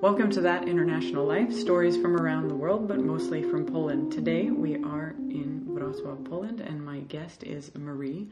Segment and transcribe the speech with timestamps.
[0.00, 4.12] Welcome to That International Life, stories from around the world, but mostly from Poland.
[4.12, 8.28] Today we are in Wrocław, Poland, and my guest is Miree,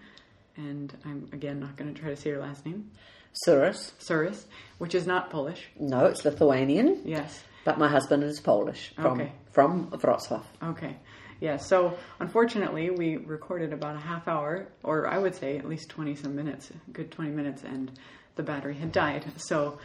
[0.56, 2.90] and I'm again not going to try to say her last name,
[3.32, 3.92] Cyrus.
[4.00, 4.44] Suris,
[4.78, 5.68] which is not Polish.
[5.78, 7.44] No, it's Lithuanian, Yes.
[7.64, 9.32] but my husband is Polish from Okay.
[9.50, 10.42] from Wrocław.
[10.62, 10.96] Okay.
[11.40, 15.88] Yeah, so unfortunately, we recorded about a half hour, or I would say at least
[15.90, 17.92] 20 some minutes, a good 20 minutes, and
[18.36, 19.24] the battery had died.
[19.36, 19.78] So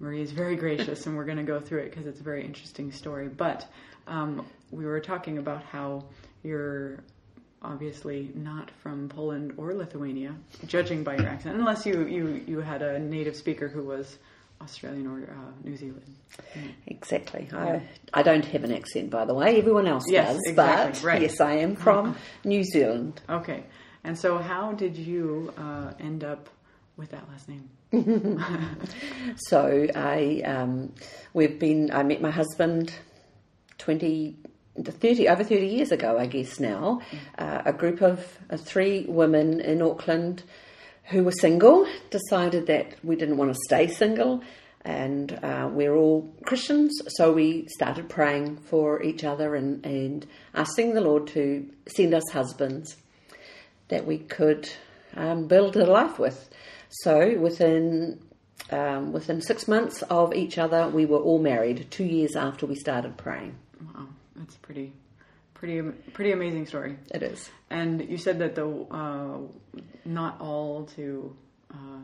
[0.00, 2.44] Miree is very gracious, and we're going to go through it because it's a very
[2.44, 3.28] interesting story.
[3.28, 3.66] But
[4.06, 6.04] um, we were talking about how
[6.42, 7.02] you're
[7.62, 10.34] obviously not from Poland or Lithuania,
[10.66, 14.16] judging by your accent, unless you, you, you had a native speaker who was
[14.62, 16.14] Australian or uh, New Zealand.
[16.86, 17.48] Exactly.
[17.52, 17.82] I,
[18.14, 19.58] I don't have an accent, by the way.
[19.58, 20.42] Everyone else Yes, does.
[20.46, 21.22] exactly, But right.
[21.22, 23.20] yes, I am from New Zealand.
[23.28, 23.64] Okay.
[24.04, 26.48] And so, how did you uh, end up
[26.96, 27.68] with that last name?
[29.36, 30.92] So I um,
[31.32, 31.90] we've been.
[31.92, 32.92] I met my husband
[33.78, 34.36] twenty.
[34.80, 37.00] 30 over 30 years ago I guess now
[37.36, 40.44] uh, a group of uh, three women in Auckland
[41.06, 44.40] who were single decided that we didn't want to stay single
[44.82, 50.24] and uh, we're all Christians so we started praying for each other and, and
[50.54, 52.96] asking the Lord to send us husbands
[53.88, 54.70] that we could
[55.16, 56.48] um, build a life with.
[56.90, 58.20] So within
[58.70, 61.86] um, within six months of each other, we were all married.
[61.90, 63.54] Two years after we started praying,
[63.94, 64.92] Wow, that's pretty,
[65.54, 65.80] pretty,
[66.12, 66.98] pretty amazing story.
[67.14, 67.48] it is.
[67.70, 69.38] And you said that the uh,
[70.04, 71.36] not all to
[71.72, 72.00] uh,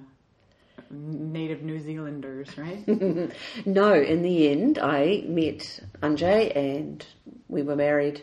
[0.91, 2.87] native New Zealanders, right?
[3.67, 7.05] No, in the end, I met Anjay and
[7.49, 8.23] we were married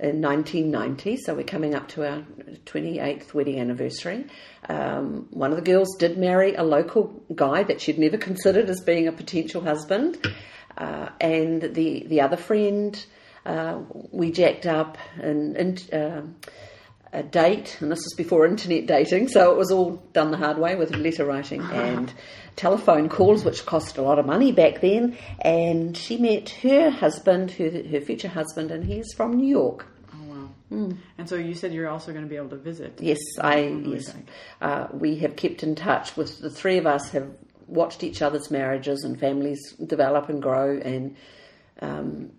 [0.00, 2.22] in 1990, so we're coming up to our
[2.66, 4.26] 28th wedding anniversary.
[4.68, 8.80] Um, one of the girls did marry a local guy that she'd never considered as
[8.80, 10.24] being a potential husband,
[10.76, 13.04] uh, and the, the other friend,
[13.44, 13.80] uh,
[14.12, 15.56] we jacked up and.
[15.56, 16.22] and uh,
[17.10, 20.58] a date, and this is before internet dating, so it was all done the hard
[20.58, 22.12] way with letter writing and
[22.58, 25.16] telephone calls, which cost a lot of money back then.
[25.40, 29.86] And she met her husband, her, her future husband, and he's from New York.
[30.12, 30.48] oh wow.
[31.16, 32.98] And so you said you're also going to be able to visit.
[33.00, 34.14] Yes, I way yes,
[34.60, 37.10] uh, we have kept in touch with the three of us.
[37.10, 37.30] Have
[37.68, 41.16] watched each other's marriages and families develop and grow and
[41.80, 42.30] um,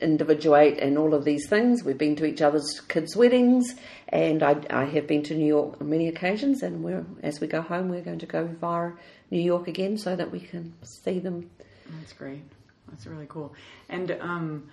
[0.00, 1.84] individuate and all of these things.
[1.84, 3.74] We've been to each other's kids' weddings,
[4.08, 6.62] and I, I have been to New York on many occasions.
[6.62, 8.92] And we're as we go home, we're going to go via
[9.30, 11.50] New York again so that we can see them.
[11.98, 12.42] That's great.
[12.88, 13.54] That's really cool.
[13.88, 14.68] And um,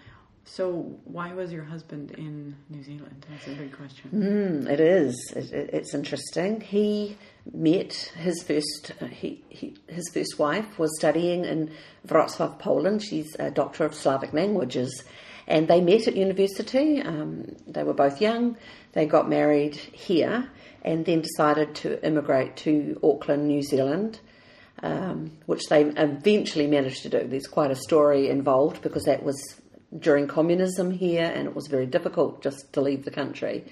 [0.45, 3.25] so, why was your husband in New Zealand?
[3.29, 4.11] That's a big question.
[4.13, 5.33] Mm, it is.
[5.35, 6.61] It, it, it's interesting.
[6.61, 7.17] He
[7.53, 8.91] met his first.
[9.01, 11.71] Uh, he, he his first wife was studying in
[12.07, 13.03] Wrocław, Poland.
[13.03, 15.03] She's a doctor of Slavic languages,
[15.47, 17.01] and they met at university.
[17.01, 18.57] Um, they were both young.
[18.93, 20.49] They got married here,
[20.81, 24.19] and then decided to immigrate to Auckland, New Zealand.
[24.83, 27.25] Um, which they eventually managed to do.
[27.25, 29.37] There's quite a story involved because that was
[29.97, 33.63] during communism here, and it was very difficult just to leave the country.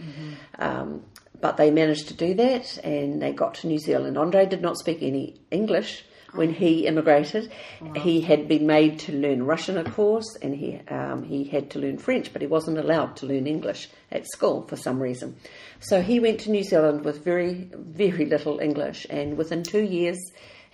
[0.59, 1.03] Um,
[1.43, 4.17] but they managed to do that, and they got to New Zealand.
[4.17, 7.51] Andre did not speak any English when he immigrated.
[7.97, 11.79] He had been made to learn Russian, of course, and he um, he had to
[11.79, 15.35] learn French, but he wasn't allowed to learn English at school for some reason.
[15.81, 20.17] So he went to New Zealand with very very little English, and within two years.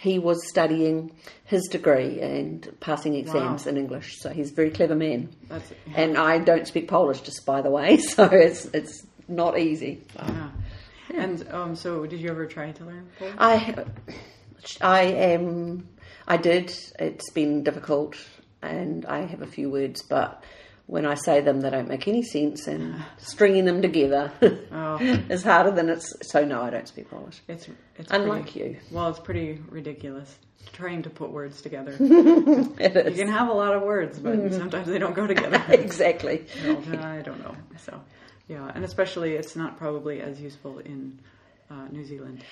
[0.02, 1.12] He was studying
[1.44, 3.72] his degree and passing exams Wow.
[3.72, 5.28] in English, so he's a very clever man.
[5.50, 10.02] That's And I don't speak Polish, just by the way, so it's it's not easy.
[10.18, 10.52] Ah.
[11.12, 11.22] yeah.
[11.24, 13.36] And um, so, did you ever try to learn Polish?
[13.38, 13.86] I
[14.82, 15.88] I am
[16.28, 16.72] I did.
[17.00, 18.16] It's been difficult,
[18.62, 20.44] and I have a few words, but
[20.86, 24.32] when I say them, they don't make any sense, and stringing them together
[24.72, 24.98] Oh,
[25.30, 26.14] is harder than it's.
[26.32, 27.42] So no, I don't speak Polish.
[27.48, 27.68] it's
[27.98, 30.38] it's Unlike pretty, you, Well, it's pretty ridiculous
[30.74, 31.96] trying to put words together.
[32.00, 34.56] it you can have a lot of words, but mm-hmm.
[34.56, 35.64] sometimes they don't go together.
[35.70, 36.46] exactly.
[36.64, 37.56] No, I don't know.
[37.78, 38.00] So,
[38.50, 41.18] yeah, and especially it's not probably as useful in
[41.72, 42.44] uh, New Zealand.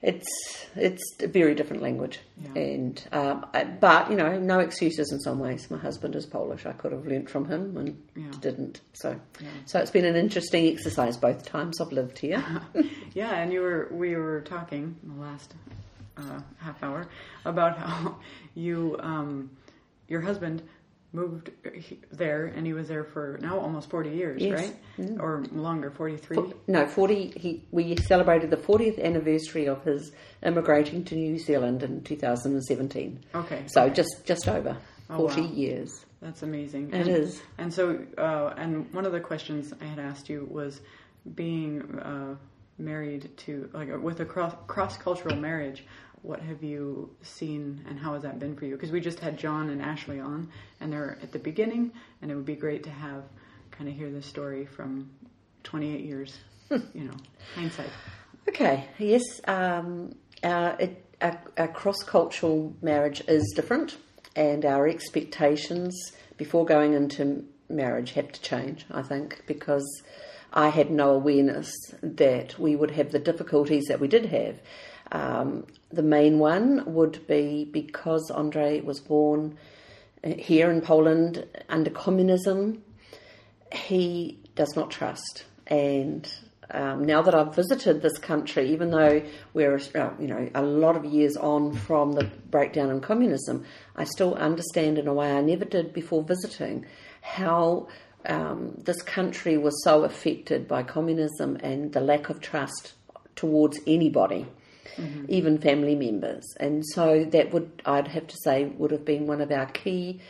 [0.00, 0.26] It's
[0.74, 2.60] it's a very different language, Yeah.
[2.60, 5.70] and um, I, but you know, no excuses in some ways.
[5.70, 6.66] My husband is Polish.
[6.66, 8.32] I could have learnt from him and Yeah.
[8.40, 8.80] didn't.
[8.94, 9.48] So, Yeah.
[9.66, 12.42] so it's been an interesting exercise both times I've lived here.
[13.14, 15.54] Yeah, and you were we were talking in the last
[16.16, 17.06] uh, half hour
[17.44, 18.16] about how
[18.54, 19.50] you um,
[20.08, 20.62] your husband
[21.12, 21.50] moved
[22.10, 24.72] there and he was there for now almost 40 years, Yes.
[24.98, 25.20] right?
[25.20, 26.54] Or longer, 43.
[26.66, 27.32] No, forty.
[27.36, 30.12] He we celebrated the fortieth anniversary of his
[30.42, 33.20] immigrating to New Zealand in two thousand and seventeen.
[33.34, 33.64] Okay.
[33.66, 34.76] So just just over.
[35.10, 35.48] Oh, 40 wow.
[35.48, 36.06] years.
[36.22, 36.90] That's amazing.
[36.92, 37.42] It and, is.
[37.58, 40.80] And so, uh, and one of the questions I had asked you was
[41.34, 42.36] being uh,
[42.78, 45.84] married to, like, with a cross cross cultural marriage.
[46.22, 48.76] What have you seen, and how has that been for you?
[48.76, 50.48] Because we just had John and Ashley on,
[50.80, 51.90] and they're at the beginning,
[52.20, 53.24] and it would be great to have
[53.72, 55.10] kind of hear the story from
[55.64, 56.38] 28 years,
[56.70, 57.16] you know,
[57.56, 57.90] hindsight.
[58.48, 60.14] Okay, yes, um,
[60.44, 63.96] our, it, our, our cross cultural marriage is different,
[64.36, 70.02] and our expectations before going into marriage have to change, I think, because
[70.52, 71.72] I had no awareness
[72.02, 74.60] that we would have the difficulties that we did have.
[75.12, 79.58] Um, the main one would be because Andre was born
[80.24, 82.82] uh, here in Poland under communism,
[83.70, 85.44] he does not trust.
[85.66, 86.32] And
[86.70, 89.22] um, now that I've visited this country, even though
[89.52, 94.04] we're uh, you know a lot of years on from the breakdown in communism, I
[94.04, 96.86] still understand in a way I never did before visiting
[97.20, 97.88] how
[98.24, 102.94] um, this country was so affected by communism and the lack of trust
[103.36, 104.46] towards anybody.
[104.96, 105.24] Mm-hmm.
[105.28, 109.40] Even family members, and so that would I'd have to say would have been one
[109.40, 110.20] of our key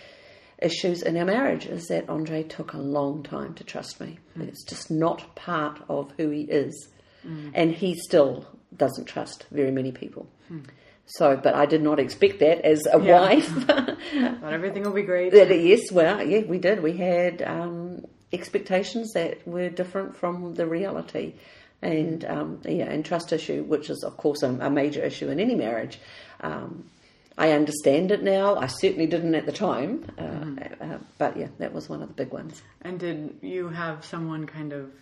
[0.60, 4.18] issues in our marriage is that Andre took a long time to trust me.
[4.34, 4.42] Hmm.
[4.42, 6.88] It's just not part of who he is.
[7.26, 7.50] Mm.
[7.54, 10.28] And he still doesn't trust very many people.
[10.48, 10.60] Hmm.
[11.06, 13.20] So, but I did not expect that as a Yeah.
[13.20, 13.66] wife.
[14.14, 15.32] not everything will be great.
[15.34, 16.82] yes, well, yeah, we did.
[16.82, 21.34] We had um, expectations that were different from the reality.
[21.82, 25.40] And um, yeah, and trust issue, which is of course a, a major issue in
[25.40, 25.98] any marriage.
[26.40, 26.88] Um,
[27.36, 28.56] I understand it now.
[28.56, 32.14] I certainly didn't at the time, uh, uh, but yeah, that was one of the
[32.14, 32.62] big ones.
[32.82, 34.92] And did you have someone kind of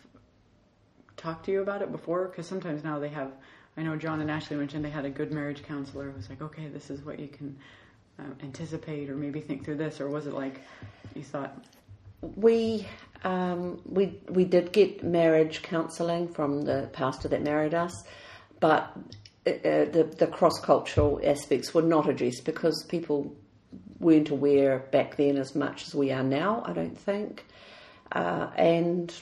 [1.16, 2.28] talk to you about it before?
[2.28, 3.32] Because sometimes now they have.
[3.76, 6.68] I know John and Ashley mentioned they had a good marriage counselor who's like, okay,
[6.68, 7.56] this is what you can
[8.18, 10.60] uh, anticipate, or maybe think through this, or was it like
[11.14, 11.64] you thought?
[12.36, 12.86] We
[13.24, 17.92] um, we we did get marriage counselling from the pastor that married us,
[18.60, 18.92] but
[19.46, 23.34] uh, uh, the the cross cultural aspects were not addressed because people
[23.98, 26.62] weren't aware back then as much as we are now.
[26.64, 27.44] I don't think,
[28.12, 29.12] uh, and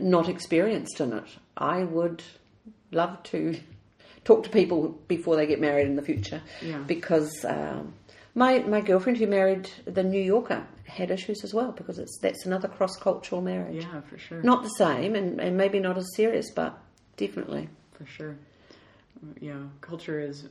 [0.00, 1.24] not experienced in it.
[1.56, 2.22] I would
[2.92, 3.58] love to
[4.24, 6.78] talk to people before they get married in the future, Yeah.
[6.86, 7.44] because.
[7.44, 7.94] Um,
[8.34, 12.44] my my girlfriend who married the New Yorker had issues as well because it's that's
[12.46, 13.84] another cross cultural marriage.
[13.84, 14.42] Yeah, for sure.
[14.42, 16.76] Not the same and, and maybe not as serious, but
[17.16, 17.68] definitely.
[17.92, 18.36] for sure.
[19.40, 20.48] Yeah, culture is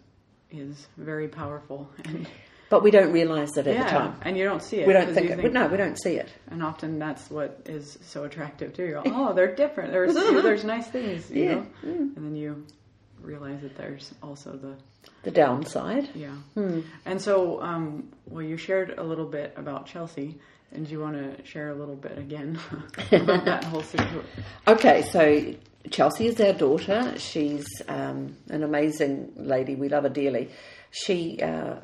[0.51, 2.27] is very powerful, and
[2.69, 4.15] But we don't realise it at yeah, the time.
[4.23, 4.87] and you don't see it.
[4.87, 5.53] We don't think you it.
[5.53, 6.29] No, we don't see it.
[6.51, 8.85] And often that's what is so attractive too.
[8.85, 9.91] You're, oh, they're different.
[9.91, 10.13] There's
[10.43, 11.53] there's nice things, you Yeah.
[11.55, 11.65] know.
[11.83, 12.65] And then you
[13.21, 14.75] realize that there's also the
[15.23, 16.09] The downside.
[16.15, 16.35] yeah.
[16.53, 16.81] Hmm.
[17.05, 20.39] And so, um, well, you shared a little bit about Chelsea,
[20.71, 22.59] and do you want to share a little bit again
[23.11, 24.23] about that whole situation?
[24.67, 25.53] Okay, so
[25.89, 27.13] Chelsea is our daughter.
[27.17, 29.75] She's um, an amazing lady.
[29.75, 30.49] We love her dearly.
[30.91, 31.75] She uh,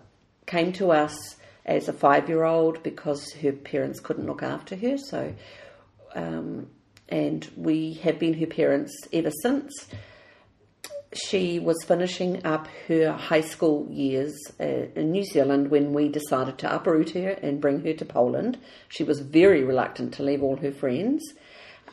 [0.45, 1.35] came to us
[1.65, 4.97] as a five year old because her parents couldn't look after her.
[4.97, 5.33] So,
[6.13, 6.67] um,
[7.07, 9.87] and we have been her parents ever since.
[11.15, 14.63] She was finishing up her high school years uh,
[14.95, 18.57] in New Zealand when we decided to uproot her and bring her to Poland.
[18.89, 21.23] She was very reluctant to leave all her friends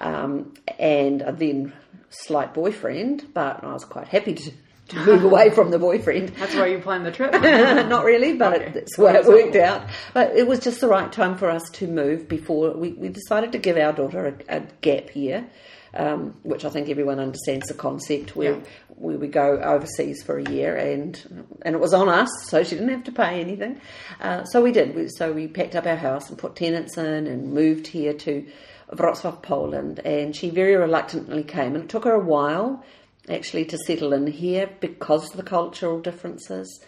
[0.01, 1.73] um, and a then
[2.09, 4.51] slight boyfriend, but I was quite happy to,
[4.89, 6.29] to move away from the boyfriend.
[6.39, 7.33] That's why you planned the trip.
[7.43, 8.65] Not really, but Okay.
[8.67, 9.87] it, that's way it worked out.
[10.15, 13.53] But it was just the right time for us to move before we, we decided
[13.53, 15.47] to give our daughter a, a gap year,
[15.95, 18.61] um, which I think everyone understands the concept where, Yeah.
[18.97, 22.75] where we go overseas for a year and and it was on us, so she
[22.77, 23.81] didn't have to pay anything.
[24.21, 24.95] Uh, so we did.
[24.95, 28.47] We, so we packed up our house and put tenants in and moved here to
[28.93, 31.75] Wrocław, Poland, and she very reluctantly came.
[31.75, 32.85] And it took her a while
[33.29, 36.83] actually to settle in here because of the cultural differences.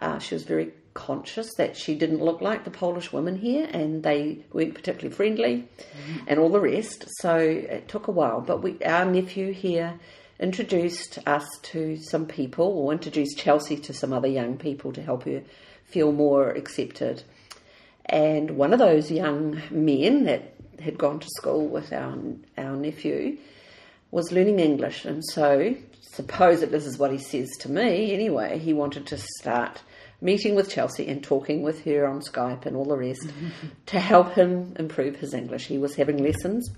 [0.00, 4.02] Uh, she was very conscious that she didn't look like the Polish women here, and
[4.02, 6.24] they weren't particularly friendly, mm-hmm.
[6.26, 7.04] and all the rest.
[7.20, 8.40] So it took a while.
[8.40, 9.98] But we, our nephew here
[10.40, 15.24] introduced us to some people, or introduced Chelsea to some other young people to help
[15.24, 15.42] her
[15.84, 17.22] feel more accepted.
[18.06, 22.16] And one of those young men that had gone to school with our
[22.58, 23.38] our nephew
[24.10, 28.58] was learning English, and so suppose that this is what he says to me anyway.
[28.58, 29.82] He wanted to start
[30.20, 33.28] meeting with Chelsea and talking with her on Skype and all the rest
[33.86, 35.66] to help him improve his English.
[35.66, 36.70] He was having lessons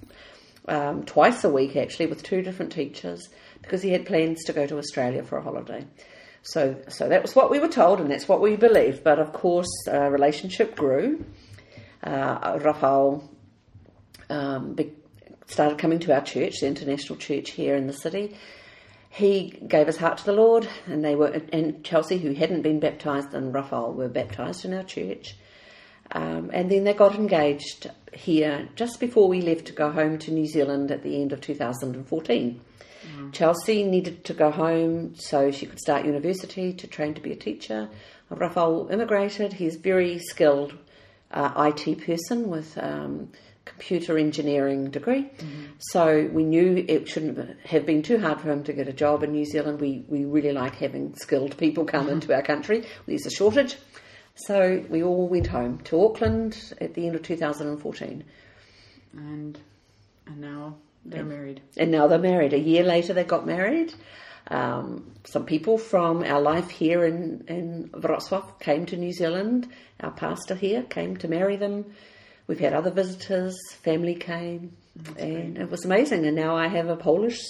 [0.69, 3.28] um, twice a week actually with two different teachers
[3.62, 5.85] because he had plans to go to Australia for a holiday.
[6.43, 9.02] So, so that was what we were told, and that's what we believed.
[9.02, 11.25] But of course, our relationship grew,
[12.05, 13.28] uh, Rafael
[14.31, 14.76] um,
[15.49, 18.37] started coming to our church, the International Church here in the city.
[19.16, 22.80] He gave his heart to the Lord, and they were and Chelsea, who hadn't been
[22.80, 25.37] baptized, and Raphael were baptized in our church.
[26.12, 30.30] Um, and then they got engaged here just before we left to go home to
[30.30, 32.61] New Zealand at the end of 2014.
[33.32, 37.37] Chelsea needed to go home so she could start university to train to be a
[37.37, 37.88] teacher.
[38.28, 39.54] Rafael immigrated.
[39.54, 40.75] He's very skilled
[41.30, 43.30] uh, IT person with um,
[43.66, 45.30] computer engineering degree.
[45.78, 49.23] So we knew it shouldn't have been too hard for him to get a job
[49.23, 49.80] in New Zealand.
[49.80, 52.87] We we really like having skilled people come into our country.
[53.06, 53.76] There's a shortage.
[54.37, 58.25] So we all went home to Auckland at the end of 2014.
[59.12, 59.58] And
[60.26, 61.61] and now they're married.
[61.76, 62.52] And now they're married.
[62.52, 63.94] A year later, they got married.
[64.49, 69.68] Um, some people from our life here in, in Wrocław came to New Zealand.
[70.00, 71.87] Our pastor here came to marry them.
[72.46, 74.72] We've had other visitors, family came,
[75.18, 76.26] and it was amazing.
[76.26, 77.40] And now I have a Polish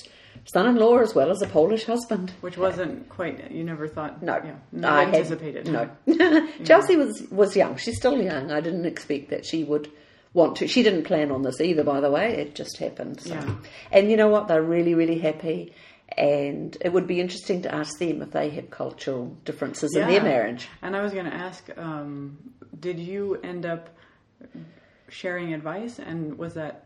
[0.47, 2.33] son in law as well as a Polish husband.
[2.41, 5.69] Which wasn't quite you never thought No, yeah, I had- anticipated.
[5.69, 5.91] no,
[6.65, 7.77] Chelsea was was young.
[7.77, 8.51] She's still young.
[8.51, 9.91] I didn't expect that she would
[10.33, 10.69] want to.
[10.69, 12.35] She didn't plan on this either, by the way.
[12.37, 13.21] It just happened.
[13.21, 13.35] So.
[13.35, 13.55] Yeah.
[13.93, 14.49] And you know what?
[14.49, 15.73] They're really, really happy.
[16.17, 20.23] And it would be interesting to ask them if they have cultural differences in their
[20.23, 20.69] marriage.
[20.81, 22.39] And I was going to ask, um,
[22.79, 23.89] did you end up
[25.17, 26.85] sharing advice, and was that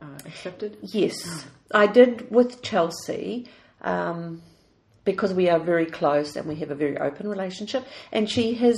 [0.00, 0.78] uh, accepted?
[0.82, 3.46] Yes, I did with Chelsea
[3.82, 4.40] um,
[5.04, 7.84] because we are very close and we have a very open relationship.
[8.12, 8.76] And she has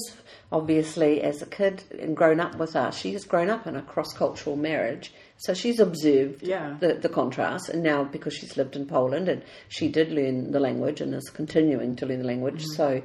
[0.50, 3.82] obviously, as a kid and grown up with us, she has grown up in a
[3.82, 5.12] cross cultural marriage.
[5.36, 6.76] So she's observed Yeah.
[6.80, 7.68] the, the contrast.
[7.68, 11.30] And now, because she's lived in Poland and she did learn the language and is
[11.30, 13.02] continuing to learn the language, so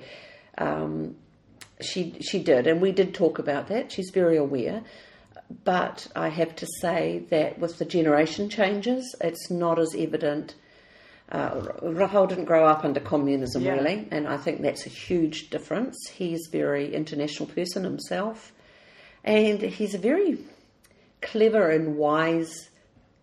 [0.57, 1.15] um,
[1.81, 3.91] she she did, and we did talk about that.
[3.91, 4.83] She's very aware.
[5.63, 10.55] But I have to say that with the generation changes, it's not as evident.
[11.29, 13.73] Uh, Rafael didn't grow up under communism, Yeah.
[13.73, 15.95] really, and I think that's a huge difference.
[16.11, 18.51] He's a very international person himself,
[19.23, 20.39] and he's a very
[21.21, 22.69] clever and wise,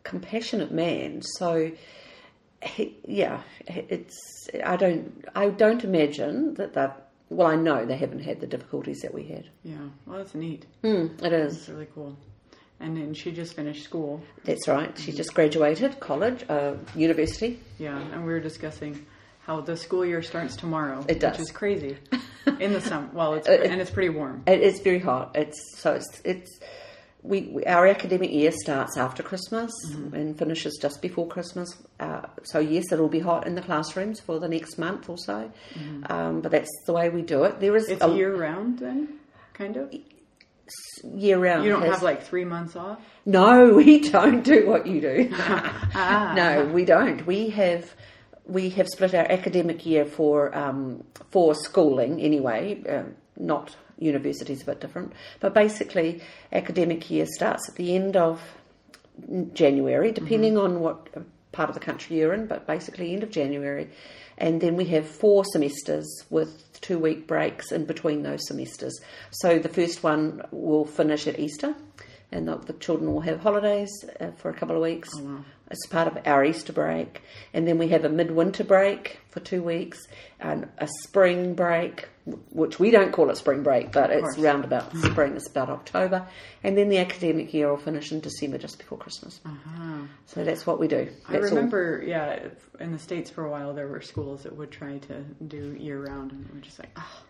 [0.03, 1.23] compassionate man.
[1.23, 1.73] So,
[2.63, 4.19] he, yeah, it's
[4.65, 7.07] I don't I don't imagine that that.
[7.31, 9.45] Well, I know they haven't had the difficulties that we had.
[9.63, 9.77] Yeah.
[10.07, 10.67] Well, that's neat.
[10.83, 11.57] Mm, it is.
[11.57, 12.17] It's really cool.
[12.81, 14.21] And then she just finished school.
[14.45, 14.97] That's right.
[14.99, 17.61] She just graduated college, uh, university.
[17.79, 19.07] Yeah, and we were discussing
[19.47, 21.05] how the school year starts tomorrow.
[21.09, 21.33] It does.
[21.33, 21.97] which is crazy.
[22.59, 24.43] In the summer, well, it's Uh, it- and it's pretty warm.
[24.47, 25.33] It, it's very hot.
[25.37, 26.59] It's so it's it's
[27.23, 29.71] we, we our academic year starts after Christmas
[30.13, 31.69] and finishes just before Christmas.
[31.99, 35.51] Uh, so yes, it'll be hot in the classrooms for the next month or so.
[36.07, 37.61] Um, but that's the way we do it.
[37.61, 39.19] There is It's a year round then,
[39.53, 39.93] kind of.
[41.15, 41.65] year round.
[41.65, 43.01] You don't has- have like three months off.
[43.27, 45.29] No, we don't do what you do.
[45.33, 46.33] Ah.
[46.37, 47.27] no, we don't.
[47.27, 47.95] We have
[48.47, 53.03] we have split our academic year for um, for schooling anyway, uh,
[53.37, 55.13] not universities, bit different.
[55.39, 58.41] But basically, academic year starts at the end of
[59.53, 61.09] January, depending on what
[61.53, 62.47] part of the country you're in.
[62.47, 63.91] But basically, end of January,
[64.39, 68.99] and then we have four semesters with two week breaks in between those semesters.
[69.31, 71.75] So the first one will finish at Easter,
[72.33, 75.11] and the, the children will have holidays uh, for a couple of weeks
[75.71, 77.23] as part of our Easter break.
[77.53, 79.99] And then we have a midwinter break for two weeks,
[80.41, 82.09] and a spring break,
[82.51, 84.39] which we don't call it spring break, but it's course.
[84.39, 86.27] round about spring, it's about October.
[86.63, 89.41] And then the academic year will finish in December just before Christmas.
[89.45, 90.03] Uh-huh.
[90.27, 91.09] So that's what we do.
[91.29, 91.57] I That's all.
[91.57, 92.39] remember, yeah,
[92.79, 96.03] in the states for a while, there were schools that would try to do year
[96.05, 97.23] round, and we're just like, oh,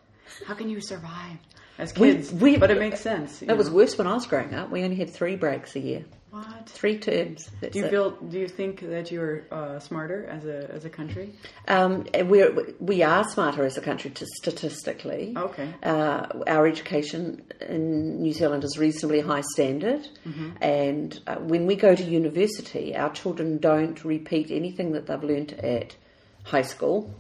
[0.47, 1.39] how can you survive
[1.79, 2.33] as We- kids?
[2.33, 3.43] we- but it makes sense.
[3.43, 4.71] you It was worse when I was growing up.
[4.71, 6.69] We only had three breaks a year, what?
[6.69, 7.51] three terms.
[7.61, 7.91] Do you it.
[7.91, 8.11] feel?
[8.11, 11.33] Do you think that you're uh, smarter as a as a country?
[11.67, 15.35] Um, we're, we are smarter as a country to, statistically.
[15.37, 15.69] Okay.
[15.83, 20.07] Uh, our education in New Zealand is reasonably high standard,
[20.61, 25.53] and uh, when we go to university, our children don't repeat anything that they've learnt
[25.55, 25.97] at
[26.45, 27.13] high school.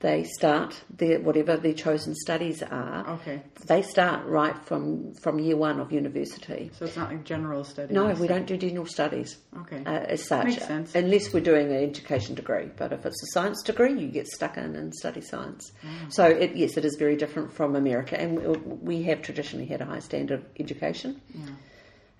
[0.00, 3.06] They start their whatever their chosen studies are.
[3.16, 3.42] Okay.
[3.66, 6.70] They start right from from year one of university.
[6.72, 7.94] So it's not like general studies.
[7.94, 9.82] No, we don't do general studies Okay.
[9.84, 10.94] uh, as such, Makes sense.
[10.94, 12.70] unless we're doing an education degree.
[12.78, 15.70] But if it's a science degree, you get stuck in and study science.
[15.84, 16.10] Mm.
[16.10, 18.46] So it, yes, it is very different from America, and we,
[18.92, 21.20] we have traditionally had a high standard of education,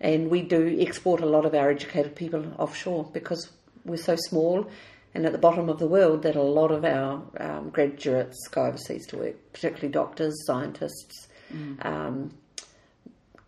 [0.03, 3.51] and we do export a lot of our educated people offshore because
[3.87, 4.67] we're so small.
[5.15, 8.65] And at the bottom of the world, that a lot of our um, graduates go
[8.67, 11.85] overseas to work, particularly doctors, scientists, Mm.
[11.85, 12.31] um,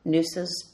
[0.04, 0.73] nurses,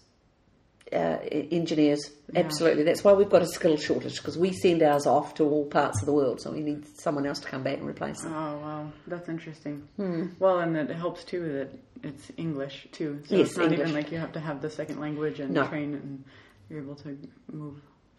[0.92, 2.10] uh, engineers.
[2.34, 5.66] Absolutely, that's why we've got a skill shortage because we send ours off to all
[5.66, 8.32] parts of the world, so we need someone else to come back and replace them.
[8.34, 9.86] Oh wow, that's interesting.
[9.96, 10.26] Hmm.
[10.38, 13.20] Well, and it helps too that it's English too.
[13.26, 13.80] So Yes, it's not English.
[13.80, 15.66] even like you have to have the second language and No.
[15.66, 16.24] train, and
[16.70, 17.18] you're able to
[17.52, 17.74] move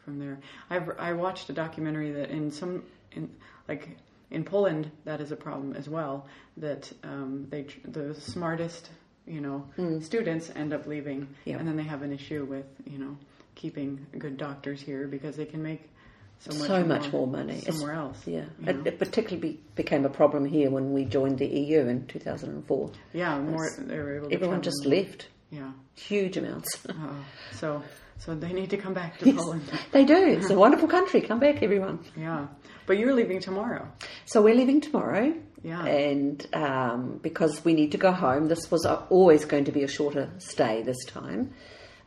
[0.09, 0.39] from there.
[0.69, 3.29] I've I watched a documentary that in some in
[3.67, 3.89] like
[4.31, 6.27] in Poland that is a problem as well.
[6.57, 8.89] That um, they the smartest
[9.27, 9.65] you know
[10.01, 11.27] students end up leaving.
[11.45, 11.57] Yeah.
[11.57, 13.15] and then they have an issue with you know
[13.55, 15.81] keeping good doctors here because they can make
[16.39, 17.57] so much, So much more money.
[17.57, 18.25] It's- somewhere else.
[18.25, 18.83] Yeah, you it, know?
[18.85, 22.91] it particularly be, became a problem here when we joined the EU in 2004.
[23.13, 24.29] Yeah, more they were able.
[24.29, 25.71] To Everyone just left, Yeah.
[25.95, 26.69] huge amounts.
[26.89, 27.83] Oh, so
[28.19, 29.63] so they need to come back to Yes, Poland.
[29.91, 30.15] they do.
[30.15, 31.21] It's a wonderful country.
[31.21, 31.99] Come back, everyone.
[32.15, 32.47] Yeah,
[32.85, 33.87] but you're leaving tomorrow.
[34.25, 35.33] So we're leaving tomorrow.
[35.63, 35.83] Yeah.
[35.85, 39.87] And um, because we need to go home, this was always going to be a
[39.87, 41.53] shorter stay this time.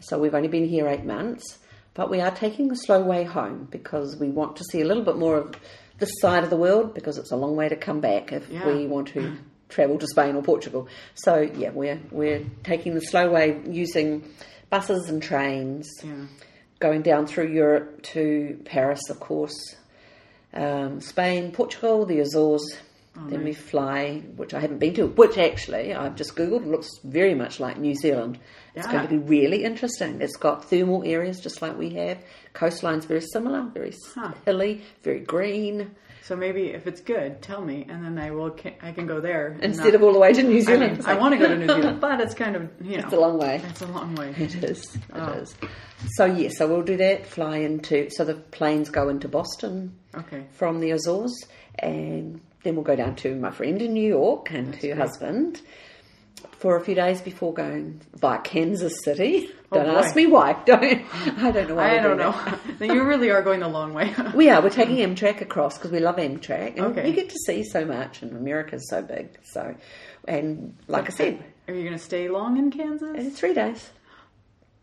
[0.01, 1.59] So we've only been here eight months,
[1.95, 5.05] but we are taking the slow way home because we want to see a little
[5.05, 5.55] bit more of
[5.99, 8.67] this side of the world because it's a long way to come back if Yeah.
[8.67, 9.37] we want to
[9.69, 10.89] travel to Spain or Portugal.
[11.15, 14.25] So yeah, we're we're taking the slow way using
[14.73, 16.25] buses and trains Yeah.
[16.81, 19.59] going down through Europe to Paris, of course,
[20.55, 22.65] um, Spain, Portugal, the Azores.
[23.29, 26.65] then we fly, which I haven't been to, which actually I've just googled.
[26.67, 28.39] Looks very much like New Zealand.
[28.75, 28.93] It's Yeah.
[28.93, 30.23] going to be really interesting.
[30.23, 32.17] It's got thermal areas just like we have.
[32.55, 34.33] Coastline's very similar, very Huh.
[34.47, 35.91] hilly, very green.
[36.25, 38.51] So maybe if it's good, tell me, and then I will.
[38.51, 40.99] ca- I can go there Instead not- of all the way to New I, Zealand.
[40.99, 43.13] mean, I want to go to New Zealand, but it's kind of you know It's
[43.13, 43.61] a long way.
[43.69, 44.33] It's a long way.
[44.39, 44.95] It is.
[44.95, 45.33] It Oh.
[45.33, 45.55] is.
[46.15, 47.27] So yes, so we'll do that.
[47.27, 48.09] Fly into.
[48.11, 50.45] So the planes go into Boston Okay.
[50.53, 51.35] from the Azores,
[51.81, 55.61] and then we'll go down to my friend in New York and her husband
[56.59, 59.49] for a few days before going by Kansas City.
[59.71, 60.01] Oh, don't boy.
[60.01, 60.53] ask me why.
[60.67, 61.99] Don't I don't know why.
[61.99, 62.35] I don't know.
[62.95, 64.15] you really are going the long way.
[64.35, 64.61] We are.
[64.63, 67.05] We're taking Amtrak across because we love Amtrak, and Okay.
[67.05, 69.31] we get to see so much, and America's so big.
[69.45, 69.75] So,
[70.29, 73.11] and like I said, Are you going to stay long in Kansas?
[73.15, 73.89] it's three days.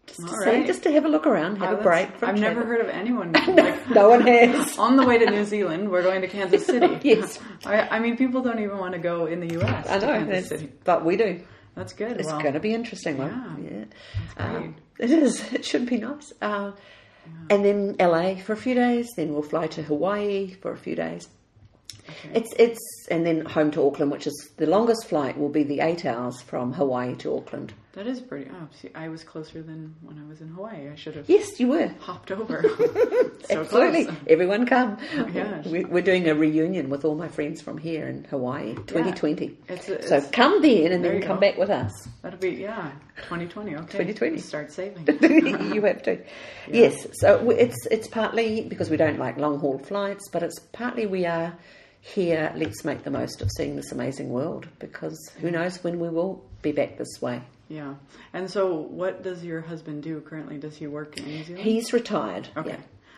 [0.08, 0.66] Just to All see, right.
[0.66, 2.18] just to have a look around, have Oh, a break.
[2.18, 4.76] From I've never heard of anyone like No one has.
[4.80, 5.92] on the way to New Zealand.
[5.92, 6.98] We're going to Kansas City.
[7.04, 7.38] Yes.
[7.64, 9.86] I, I mean, people don't even want to go in the U.S.
[9.88, 10.72] I to know, Kansas City.
[10.84, 11.42] but we do.
[11.80, 12.18] That's good.
[12.20, 13.32] It's well, going to be interesting one.
[13.64, 13.86] Yeah.
[14.38, 14.58] Yeah.
[14.58, 15.42] Um, it is.
[15.54, 16.32] It should be nice.
[16.42, 16.72] Uh,
[17.50, 19.08] And then LA for a few days.
[19.16, 21.30] Then we'll fly to Hawaii for a few days.
[22.34, 22.80] It's it's
[23.12, 25.38] and then home to Auckland, which is the longest flight.
[25.38, 27.74] Will be the eight hours from Hawaii to Auckland.
[27.94, 28.50] that is pretty.
[28.54, 30.90] Oh, see, I was closer than when I was in Hawaii.
[30.90, 31.88] I should have Yes, you were.
[32.00, 32.64] hopped over.
[33.46, 34.18] so Absolutely, close.
[34.28, 34.98] everyone come.
[35.18, 35.66] Oh gosh.
[35.66, 39.58] We- We're doing a reunion with all my friends from here in Hawaii, 2020.
[39.68, 41.42] It's a- so come then, and There then come go.
[41.42, 42.08] back with us.
[42.22, 42.92] That'll be yeah,
[43.24, 43.76] 2020.
[43.76, 44.38] Okay, 2020.
[44.38, 45.08] Start saving.
[45.74, 46.20] you have to.
[46.72, 51.06] Yes, so it's it's partly because we don't like long haul flights, but it's partly
[51.08, 51.58] we are
[52.02, 52.52] here.
[52.56, 56.44] Let's make the most of seeing this amazing world because who knows when we will
[56.62, 57.42] be back this way.
[57.68, 57.96] Yeah.
[58.34, 60.58] And so, what does your husband do currently?
[60.58, 61.64] Does he work in New Zealand?
[61.64, 62.48] He's retired.
[62.58, 62.70] okay.
[62.72, 62.78] yeah.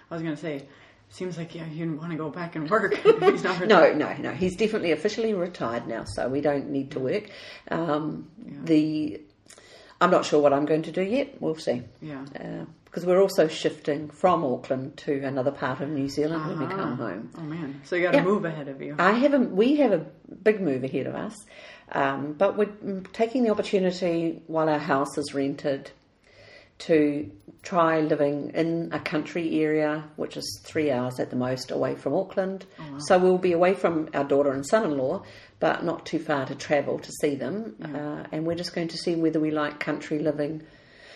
[0.09, 0.63] I was gonna say,
[1.09, 2.95] seems like yeah, you want to go back and work.
[2.97, 3.97] he's not No, retired.
[3.97, 4.31] no, no.
[4.31, 7.29] He's definitely officially retired now, so we don't need to work.
[7.69, 8.29] Um,
[8.65, 9.21] The
[10.01, 11.39] I'm not sure what I'm going to do yet.
[11.39, 11.83] We'll see.
[12.01, 12.25] Yeah.
[12.37, 16.65] Uh, because we're also shifting from Auckland to another part of New Zealand when we
[16.65, 16.95] come Ah.
[17.07, 17.29] home.
[17.37, 17.79] Oh man.
[17.85, 18.23] So you got to Yeah.
[18.25, 18.95] move ahead of you.
[18.99, 20.05] I have a, we have a
[20.43, 21.33] big move ahead of us,
[21.93, 25.91] um, but we're taking the opportunity while our house is rented
[26.79, 27.29] to
[27.63, 32.13] try living in a country area, which is three hours at the most away from
[32.13, 32.65] Auckland.
[33.07, 35.21] So we'll be away from our daughter and son-in-law,
[35.59, 37.75] but not too far to travel to see them.
[37.83, 40.63] Uh, and we're just going to see whether we like country living.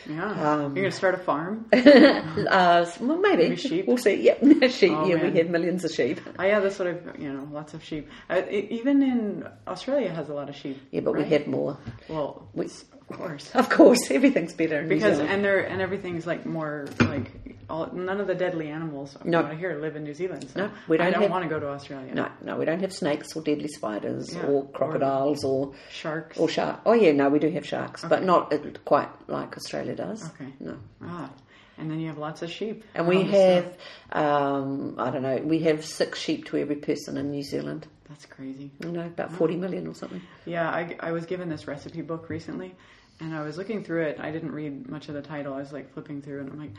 [0.10, 0.54] Yeah.
[0.54, 1.66] Um, You're gonna start a farm.
[1.74, 3.44] Uh, well, maybe.
[3.44, 3.88] Maybe sheep?
[3.88, 4.22] We'll see.
[4.22, 4.40] Yep,
[4.72, 4.92] sheep.
[4.92, 5.34] Oh, yeah, man.
[5.34, 6.20] we have millions of sheep.
[6.38, 8.10] Oh yeah, that's what I've you know lots of sheep.
[8.30, 10.82] Uh, even in Australia has a lot of sheep.
[10.92, 11.24] Yeah, but right?
[11.26, 11.78] we have more.
[12.10, 12.66] well, We-
[13.10, 13.52] of course.
[13.56, 17.32] Of course, everything's better in New because and and everything's like more like
[17.70, 19.40] all, none of the deadly animals No.
[19.40, 20.48] out here live in New Zealand.
[20.50, 22.14] So No, we don't I don't have- want to go to Australia.
[22.14, 26.38] No, no, we don't have snakes or deadly spiders Yeah, or or- crocodiles or Sharks.
[26.38, 26.82] or shark.
[26.86, 30.24] Oh yeah, no, we do have sharks, but not uh, quite like Australia does.
[30.32, 30.52] Okay.
[30.60, 31.30] No, Ah,
[31.78, 32.84] and then you have lots of sheep.
[32.94, 33.76] and we have,
[34.12, 37.88] um, I don't know, we have six sheep to every person in New Zealand.
[38.10, 38.72] That's crazy.
[38.84, 40.22] You know, about forty million or something.
[40.46, 42.76] Yeah, I, I was given this recipe book recently,
[43.20, 44.20] and I was looking through it.
[44.20, 45.54] I didn't read much of the title.
[45.54, 46.72] I was like flipping through, and I'm like,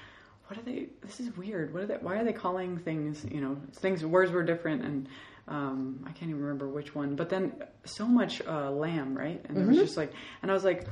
[0.46, 0.88] what are they?
[1.02, 1.72] This is weird.
[1.72, 1.96] What are they?
[1.96, 3.24] Why are they calling things?
[3.30, 5.09] You know, things words were different, and
[5.48, 7.16] um, I can't even remember which one.
[7.16, 7.52] But then
[7.85, 9.44] so much uh, lamb, right?
[9.48, 10.87] And it was just like, and I was like,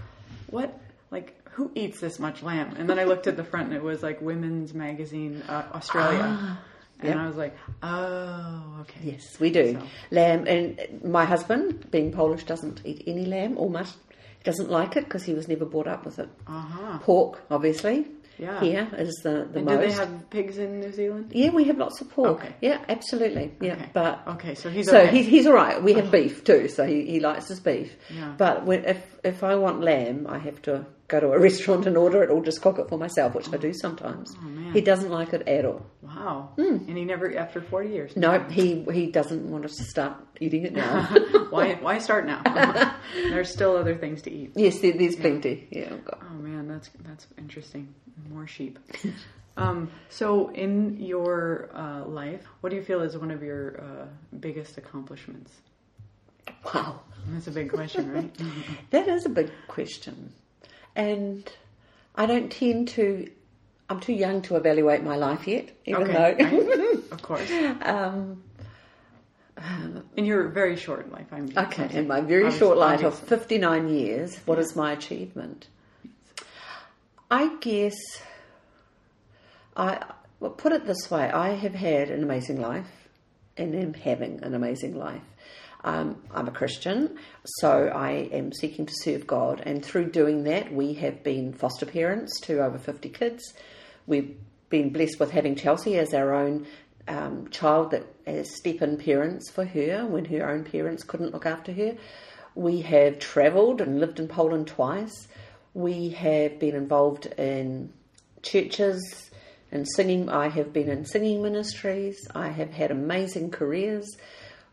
[0.48, 0.80] what?
[1.14, 2.74] like who eats this much lamb?
[2.76, 6.26] And then I looked at the front and it was like Women's Magazine uh, Australia.
[6.26, 6.60] Ah,
[7.00, 7.18] and yep.
[7.18, 9.00] I was like, oh, okay.
[9.04, 9.74] Yes, we do.
[9.74, 13.70] So- Lamb, and my husband, being Polish, doesn't eat any lamb or.
[13.78, 16.28] He doesn't like it because he was never brought up with it.
[16.46, 16.98] Uh huh.
[16.98, 18.08] Pork, obviously.
[18.38, 18.60] Yeah.
[18.60, 19.80] Here is the, the And most.
[19.80, 21.32] do they have pigs in New Zealand?
[21.34, 22.40] yeah, we have lots of pork.
[22.40, 22.54] Okay.
[22.60, 23.52] Yeah, absolutely.
[23.60, 23.90] Yeah, Okay.
[23.92, 25.10] but Okay, so he's so okay.
[25.16, 25.82] he's, he's all right.
[25.82, 27.94] We have beef too, so he, he likes his beef.
[28.14, 28.34] Yeah.
[28.36, 31.96] But when, if if I want lamb, I have to go to a restaurant and
[31.96, 33.72] order it, or just cook it for myself, which I do oh.
[33.72, 34.34] sometimes.
[34.38, 34.72] Oh, man.
[34.72, 35.84] He doesn't like it at all.
[36.02, 36.52] Wow.
[36.56, 36.88] Mm.
[36.88, 38.16] And he never, after 40 years.
[38.16, 41.04] No, he he doesn't want us to start eating it now.
[41.50, 42.42] why, why start now?
[43.14, 44.52] There's still other things to eat.
[44.56, 45.68] yes, there, there's plenty.
[45.70, 45.92] Yeah.
[46.12, 47.94] Oh man, that's that's interesting.
[48.30, 48.78] More sheep.
[49.56, 54.06] um, so, in your uh, life, what do you feel is one of your uh,
[54.40, 55.52] biggest accomplishments?
[56.74, 57.00] Wow.
[57.28, 58.30] That's a big question, right?
[58.90, 60.32] That is a big question.
[60.94, 61.50] And
[62.14, 63.30] I don't tend to,
[63.88, 67.00] I'm too young to evaluate my life yet, even okay, though.
[67.12, 67.50] of course.
[67.82, 68.42] um,
[70.16, 74.36] In your very short life, I'm okay, in my very short life of 59 years,
[74.44, 75.68] what is my achievement?
[77.30, 77.94] I guess,
[79.76, 80.04] I
[80.40, 83.08] well, put it this way I have had an amazing life
[83.56, 85.22] and am having an amazing life.
[85.84, 90.72] Um, I'm a Christian, so I am seeking to serve God, and through doing that,
[90.72, 93.52] we have been foster parents to over 50 kids.
[94.06, 94.36] We've
[94.70, 96.66] been blessed with having Chelsea as our own
[97.06, 101.46] um, child that as step in parents for her when her own parents couldn't look
[101.46, 101.96] after her.
[102.54, 105.28] We have travelled and lived in Poland twice.
[105.74, 107.92] We have been involved in
[108.42, 109.30] churches
[109.72, 110.28] and singing.
[110.28, 112.16] I have been in singing ministries.
[112.34, 114.08] I have had amazing careers.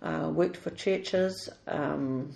[0.01, 1.49] Uh, worked for churches.
[1.67, 2.33] Um,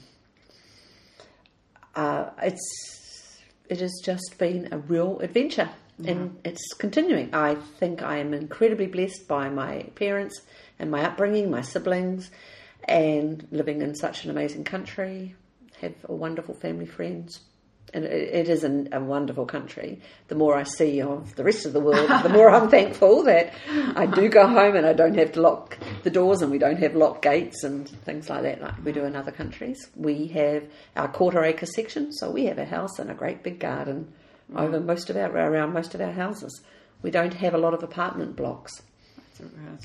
[1.96, 5.70] uh, it's it has just been a real adventure,
[6.04, 7.34] and it's continuing.
[7.34, 10.42] I think I am incredibly blessed by my parents
[10.78, 12.30] and my upbringing, my siblings,
[12.84, 15.36] and living in such an amazing country.
[15.82, 17.40] Have a wonderful family, friends.
[17.96, 20.02] And it, it is an, a wonderful country.
[20.28, 23.54] The more I see of the rest of the world, the more I'm thankful that
[23.96, 26.80] I do go home and I don't have to lock the doors and we don't
[26.80, 29.90] have locked gates and things like that, like we do in other countries.
[29.96, 30.66] We have
[30.98, 34.12] our quarter acre section, so we have a house and a great big garden
[34.54, 36.62] over most of our around most of our houses.
[37.02, 38.82] We don't have a lot of apartment blocks.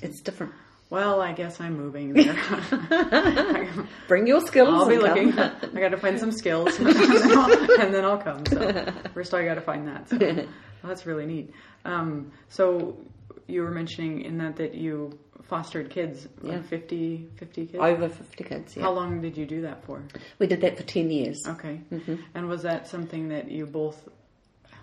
[0.02, 0.52] It's different.
[0.90, 3.86] Well, I guess I'm moving there.
[4.08, 4.68] Bring your skills.
[4.68, 5.52] I'll be and come.
[5.62, 5.76] looking.
[5.76, 8.44] I got to find some skills, and then I'll, and then I'll come.
[8.46, 10.08] So first, I got to find that.
[10.08, 10.46] So well,
[10.84, 11.52] that's really neat.
[11.84, 12.98] Um, so
[13.46, 17.78] you were mentioning in that that you fostered kids, like 50, 50 kids.
[17.80, 18.76] Over fifty kids.
[18.76, 20.02] Yeah, How long did you do that for?
[20.40, 21.40] we did that for ten years.
[21.46, 21.80] Okay.
[21.92, 22.16] Mm-hmm.
[22.34, 24.08] And was that something that you both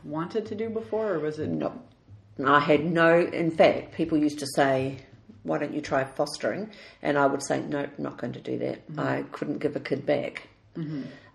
[0.05, 1.49] wanted to do before, or was it?
[1.49, 1.81] No,
[2.45, 3.19] I had no.
[3.19, 4.99] In fact, people used to say,
[5.47, 6.69] "Why don't you try fostering?"
[7.01, 8.81] And I would say, "No, not going to do that.
[8.97, 10.47] I couldn't give a kid back."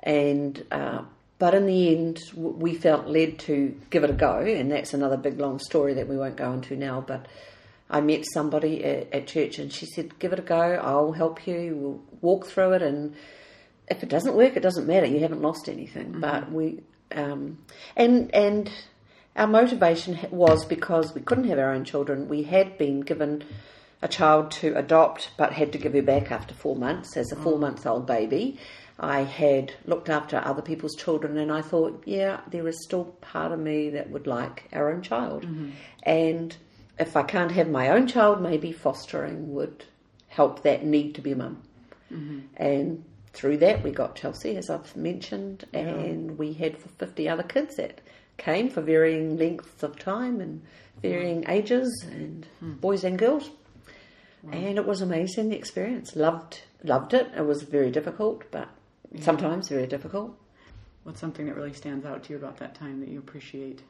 [0.03, 1.03] And uh,
[1.38, 5.16] but in the end, we felt led to give it a go, and that's another
[5.16, 7.01] big long story that we won't go into now.
[7.01, 7.27] But
[7.90, 10.61] I met somebody at, at church, and she said, "Give it a go.
[10.61, 11.77] I'll help you.
[11.77, 13.14] We'll walk through it, and
[13.88, 15.07] if it doesn't work, it doesn't matter.
[15.07, 16.81] You haven't lost anything." But we
[17.14, 17.59] um,
[17.96, 18.70] and and
[19.37, 22.29] our motivation was because we couldn't have our own children.
[22.29, 23.44] We had been given
[24.03, 27.37] a child to adopt, but had to give her back after four months as a
[27.37, 27.43] mm.
[27.43, 28.59] four month old baby.
[28.99, 33.53] I had looked after other people's children, and I thought, yeah, there is still part
[33.53, 35.45] of me that would like our own child.
[35.45, 35.71] Mm-hmm.
[36.03, 36.57] And
[36.99, 39.85] if I can't have my own child, maybe fostering would
[40.29, 41.62] help that need to be a mum.
[42.12, 42.41] Mm-hmm.
[42.57, 47.77] And through that, we got Chelsea, as I've mentioned, and we had 50 other kids
[47.77, 48.01] that
[48.37, 50.62] came for varying lengths of time and
[51.01, 51.49] varying mm.
[51.49, 52.81] ages, and mm.
[52.81, 53.51] boys and girls.
[54.50, 56.16] And it was amazing the experience.
[56.16, 57.31] Loved loved it.
[57.37, 58.68] It was very difficult, but
[59.20, 60.37] sometimes very difficult.
[61.05, 63.83] What's something that really stands out to you about that time that you appreciate?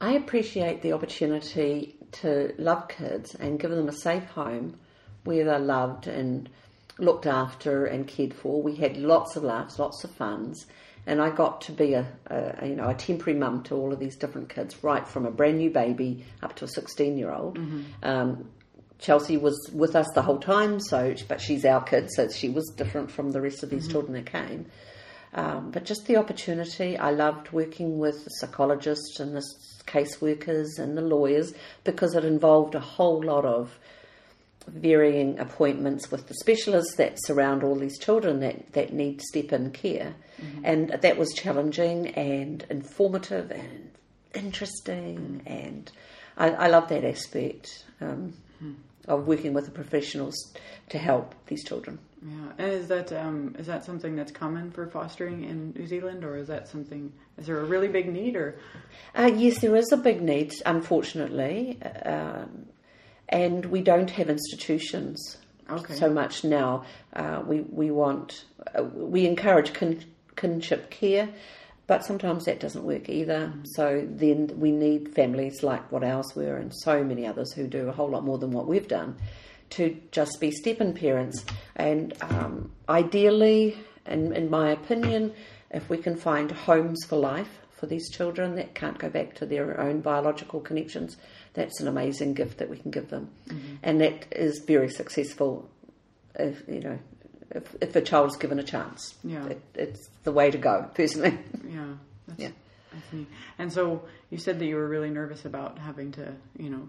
[0.00, 4.78] I appreciate the opportunity to love kids and give them a safe home
[5.24, 6.48] where they're loved and
[6.98, 8.62] looked after and cared for.
[8.62, 10.66] We had lots of laughs, lots of funs,
[11.06, 13.98] and I got to be a, a you know a temporary mum to all of
[13.98, 17.58] these different kids, right from a brand new baby up to a sixteen year old.
[18.02, 18.48] Um,
[18.98, 22.70] Chelsea was with us the whole time, so but she's our kid, so she was
[22.76, 24.66] different from the rest of these children that came.
[25.32, 29.42] Um, but just the opportunity, I loved working with the psychologists and the
[29.86, 33.78] caseworkers and the lawyers because it involved a whole lot of
[34.66, 39.70] varying appointments with the specialists that surround all these children that, that need step in
[39.70, 40.14] care.
[40.64, 43.90] And that was challenging and informative and
[44.34, 45.42] interesting.
[45.44, 45.90] And
[46.36, 48.32] I, I love that aspect um,
[49.06, 50.34] of working with the professionals
[50.88, 51.98] to help these children.
[52.22, 56.22] Yeah, and is that um, is that something that's common for fostering in New Zealand,
[56.22, 57.10] or is that something?
[57.38, 58.58] Is there a really big need, or
[59.14, 62.66] Uh, yes, there is a big need, unfortunately, um,
[63.30, 65.38] and we don't have institutions
[65.70, 65.94] Okay.
[65.94, 66.84] so much now.
[67.14, 68.44] Uh, we we want
[68.76, 70.04] uh, we encourage kin,
[70.36, 71.28] kinship care,
[71.86, 73.52] but sometimes that doesn't work either.
[73.76, 77.88] So then we need families like what ours were, and so many others who do
[77.88, 79.16] a whole lot more than what we've done,
[79.70, 81.44] to just be step-in parents.
[81.76, 85.32] And um, ideally, in, in my opinion,
[85.70, 89.46] if we can find homes for life for these children that can't go back to
[89.46, 91.16] their own biological connections,
[91.54, 93.30] that's an amazing gift that we can give them,
[93.82, 95.68] and that is very successful.
[96.34, 96.98] If you know,
[97.50, 99.46] if, if a child's given a chance, Yeah.
[99.46, 100.88] it, it's the way to go.
[100.94, 101.36] Personally,
[101.68, 101.94] yeah,
[102.28, 102.50] that's, Yeah.
[102.92, 103.26] that's neat.
[103.58, 106.88] And so you said that you were really nervous about having to, you know,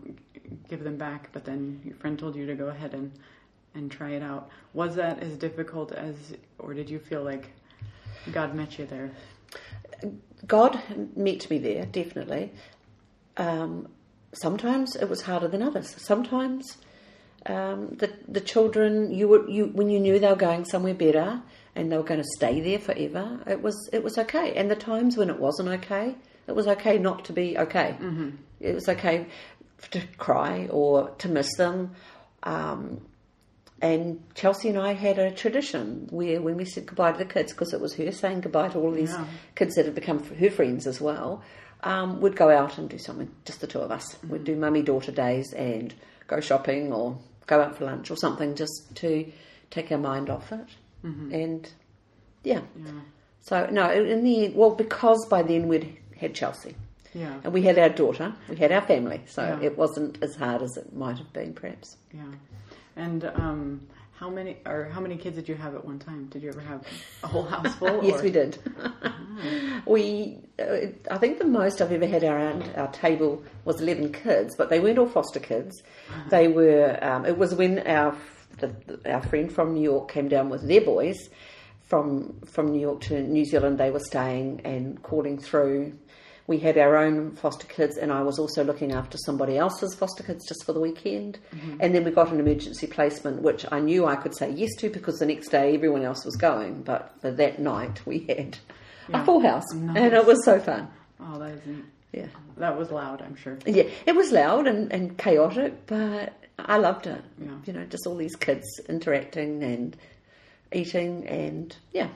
[0.70, 3.12] give them back, but then your friend told you to go ahead and
[3.74, 4.50] and try it out.
[4.74, 6.16] Was that as difficult as,
[6.60, 7.48] or did you feel like
[8.34, 9.12] God met you there?
[10.46, 10.80] God
[11.16, 12.52] met me there definitely.
[13.38, 13.88] Um,
[14.34, 15.94] sometimes it was harder than others.
[15.98, 16.78] Sometimes
[17.46, 21.42] um, the the children you were you when you knew they were going somewhere better
[21.76, 23.40] and they were going to stay there forever.
[23.48, 24.54] It was it was okay.
[24.56, 26.16] And the times when it wasn't okay,
[26.48, 27.96] it was okay not to be okay.
[28.00, 28.30] Mm-hmm.
[28.60, 29.26] It was okay
[29.92, 31.96] to cry or to miss them.
[32.44, 33.02] Um,
[33.82, 37.52] and Chelsea and I had a tradition where when we said goodbye to the kids,
[37.52, 39.26] because it was her saying goodbye to all these Yeah.
[39.56, 41.42] kids that had become her friends as well,
[41.84, 44.18] um, we'd go out and do something, just the two of us.
[44.28, 45.94] We'd do mummy daughter days and
[46.28, 47.18] go shopping or
[47.48, 49.32] go out for lunch or something just to
[49.70, 50.68] take our mind off it.
[51.04, 51.68] And
[52.44, 52.62] yeah.
[52.84, 52.92] Yeah,
[53.42, 56.76] So, no, in the end, well, because by then we'd had Chelsea
[57.14, 59.66] yeah, and we had our daughter, we had our family, so Yeah.
[59.68, 61.98] it wasn't as hard as it might have been perhaps.
[62.14, 62.22] yeah.
[62.96, 63.88] And um,
[64.22, 66.28] how many or how many kids did you have at one time?
[66.28, 66.86] Did you ever have
[67.24, 68.04] a whole house full?
[68.04, 68.60] Yes, or- we did.
[69.88, 74.56] we, uh, I think the most I've ever had around our table was eleven kids,
[74.56, 75.82] but they weren't all foster kids.
[76.30, 77.00] They were.
[77.02, 78.16] Um, it was when our
[78.60, 78.76] the,
[79.12, 81.18] our friend from New York came down with their boys
[81.82, 83.80] from from New York to New Zealand.
[83.80, 85.98] They were staying and calling through.
[86.48, 90.24] We had our own foster kids, and I was also looking after somebody else's foster
[90.24, 91.38] kids just for the weekend.
[91.56, 91.78] Mm-hmm.
[91.80, 94.90] And then we got an emergency placement, which I knew I could say yes to
[94.90, 96.82] because the next day everyone else was going.
[96.84, 98.58] But for that night, we had
[99.08, 99.22] Yeah.
[99.22, 99.98] a full house, Nice.
[99.98, 100.88] and it was so fun.
[101.20, 101.62] Oh, that is.
[102.12, 102.28] Yeah,
[102.58, 103.58] That was loud, I'm sure.
[103.66, 107.22] yeah, it was loud and, and chaotic, but I loved it.
[107.40, 107.52] Yeah.
[107.66, 109.96] You know, just all these kids interacting and
[110.74, 112.10] eating, and yeah,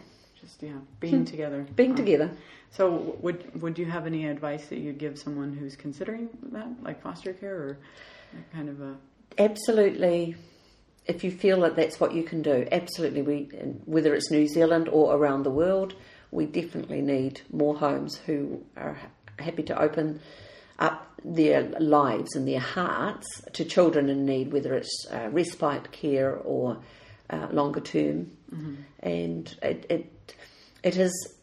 [0.46, 1.66] Just yeah, being together.
[1.76, 2.32] being Um, together.
[2.70, 7.02] So, would would you have any advice that you'd give someone who's considering that, like
[7.02, 7.78] foster care, or
[8.34, 8.96] that kind of a?
[9.40, 10.36] Absolutely.
[11.08, 13.22] If you feel that that's what you can do, absolutely.
[13.22, 13.44] We,
[13.86, 15.96] whether it's New Zealand or around the world,
[16.32, 18.98] we definitely need more homes who are
[19.40, 20.20] happy to open
[20.80, 26.36] up their lives and their hearts to children in need, whether it's uh, respite care
[26.36, 26.78] or
[27.30, 28.32] uh, longer term.
[29.02, 30.12] And it, it
[30.86, 31.36] it is,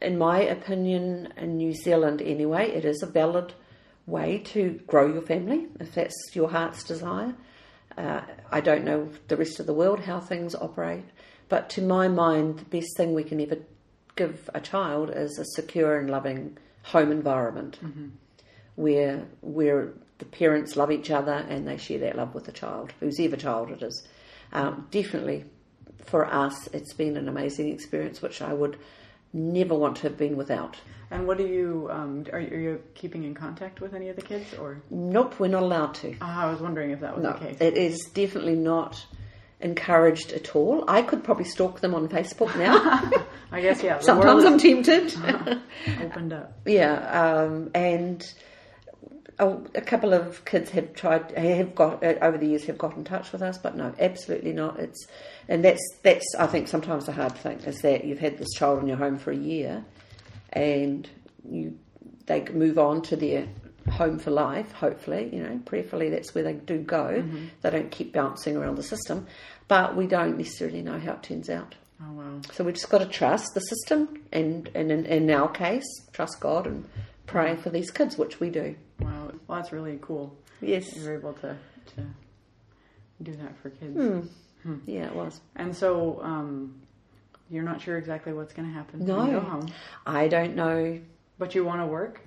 [0.00, 3.52] in my opinion, in New Zealand anyway, it is a valid
[4.06, 7.34] way to grow your family if that's your heart's desire.
[7.98, 8.20] Uh,
[8.52, 11.04] I don't know the rest of the world how things operate,
[11.48, 13.58] but to my mind, the best thing we can ever
[14.14, 17.78] give a child is a secure and loving home environment
[18.76, 22.92] where where the parents love each other and they share that love with the child,
[23.00, 24.06] whoever child it is.
[24.52, 25.46] Um, definitely,
[26.06, 28.78] for us, it's been an amazing experience, which I would
[29.32, 30.76] never want to have been without.
[31.10, 34.16] And what do you um, are, you- are you keeping in contact with any of
[34.16, 36.14] the kids, or Nope, we're not allowed to.
[36.20, 37.56] Ah, I was wondering if that was No, the case.
[37.60, 39.04] it is definitely not
[39.60, 40.84] encouraged at all.
[40.88, 42.76] I could probably stalk them on Facebook now.
[43.52, 44.00] I guess yeah.
[44.00, 45.14] Sometimes I'm tempted.
[46.02, 46.58] opened up.
[46.66, 46.94] yeah,
[47.44, 48.22] um, and
[49.38, 52.96] a, a couple of kids have tried, have got uh, over the years have got
[52.96, 54.78] in touch with us, but no, absolutely not.
[54.78, 55.06] It's
[55.48, 58.80] and that's that's I think sometimes the hard thing is that you've had this child
[58.80, 59.84] in your home for a year,
[60.52, 61.08] and
[61.48, 61.78] you
[62.26, 63.46] they move on to their
[63.90, 64.72] home for life.
[64.72, 67.22] Hopefully, you know, prayerfully that's where they do go.
[67.62, 69.26] They don't keep bouncing around the system,
[69.68, 71.74] but we don't necessarily know how it turns out.
[72.02, 72.40] Oh wow.
[72.52, 76.40] So we've just got to trust the system, and, and in, in our case, trust
[76.40, 76.88] God and
[77.26, 78.74] pray for these kids, which we do.
[79.00, 79.13] Wow.
[79.46, 80.36] Well, that's really cool.
[80.60, 80.96] Yes.
[80.96, 81.56] You were able to
[81.96, 82.02] to
[83.22, 83.96] do that for kids.
[84.62, 84.76] Hmm.
[84.86, 85.40] Yeah, it was.
[85.56, 86.80] And so um,
[87.50, 89.18] you're not sure exactly what's going to happen No.
[89.18, 89.66] when you go home,
[90.06, 90.98] I don't know.
[91.38, 92.20] but you want to work.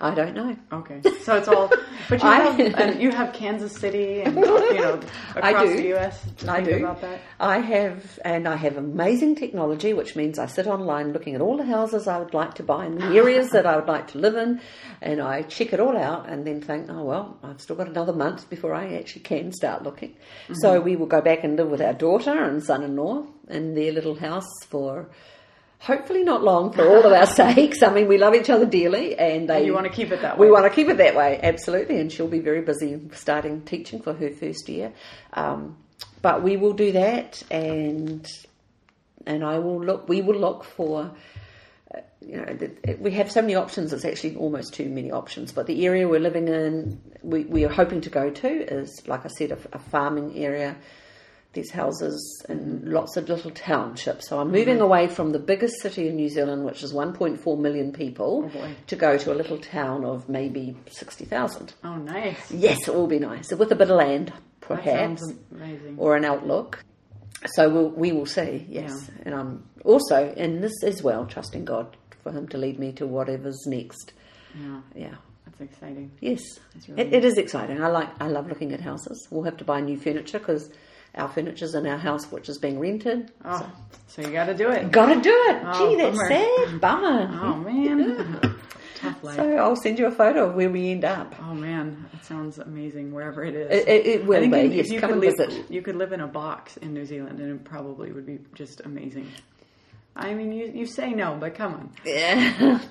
[0.00, 0.56] I don't know.
[0.72, 1.70] Okay, so it's all.
[2.08, 5.00] But you I- have and you have Kansas City and you know
[5.36, 6.24] across the U.S.
[6.48, 6.76] I do.
[6.76, 7.20] about that.
[7.38, 11.56] I have, and I have amazing technology, which means I sit online looking at all
[11.56, 14.18] the houses I would like to buy in the areas that I would like to
[14.18, 14.60] live in,
[15.00, 18.12] and I check it all out and then think, oh well, I've still got another
[18.12, 20.16] month before I actually can start looking.
[20.54, 20.84] So mm-hmm.
[20.84, 24.50] we will go back and live with our daughter and son-in-law in their little house
[24.68, 25.08] for.
[25.80, 27.82] Hopefully not long for all of our sakes.
[27.82, 29.58] I mean, we love each other dearly, and they.
[29.58, 30.46] And you want to keep it that way.
[30.46, 34.00] We want to keep it that way, absolutely, and she'll be very busy starting teaching
[34.00, 34.92] for her first year.
[35.34, 35.76] Um,
[36.22, 38.26] but we will do that, and
[39.26, 40.08] and I will look.
[40.08, 41.10] We will look for.
[41.94, 43.92] uh, You know, we have so many options.
[43.92, 45.52] It's actually almost too many options.
[45.52, 49.26] But the area we're living in, we, we are hoping to go to is, like
[49.26, 50.76] I said, a, a farming area.
[51.54, 54.28] These houses and lots of little townships.
[54.28, 54.84] So I'm moving mm-hmm.
[54.84, 58.96] away from the biggest city in New Zealand, which is 1.4 million people, Oh, to
[58.96, 61.74] go to a little town of maybe 60,000.
[61.84, 62.50] Oh, nice.
[62.50, 65.22] Yes, it will be nice with a bit of land, perhaps,
[65.96, 66.84] or an outlook.
[67.54, 68.66] So we'll, we will see.
[68.68, 72.92] Yes, and I'm also in this as well, trusting God for Him to lead me
[72.92, 74.12] to whatever's next.
[74.58, 75.14] Yeah, Yeah.
[75.44, 76.10] that's exciting.
[76.20, 76.40] Yes,
[76.72, 77.82] That's really it, it is exciting.
[77.82, 79.28] I like I love looking at houses.
[79.30, 80.70] We'll have to buy new furniture because
[81.14, 83.30] our furniture's in our house, which is being rented.
[83.44, 83.70] Oh,
[84.08, 84.90] so you got to do it.
[84.90, 85.62] Got to do it.
[85.64, 86.28] Oh, Gee, that's bummer.
[86.28, 86.80] sad.
[86.80, 87.40] Bummer.
[87.42, 88.56] Oh man,
[88.96, 89.36] tough life.
[89.36, 91.34] So I'll send you a photo of where we end up.
[91.40, 93.70] Oh man, that sounds amazing wherever it is.
[93.70, 94.74] It, it, it will be.
[94.74, 95.70] Yes, you come could and live, visit.
[95.70, 98.80] you could live in a box in New Zealand, and it probably would be just
[98.84, 99.28] amazing.
[100.16, 101.90] I mean, you you say no, but come on.
[102.04, 102.80] Yeah.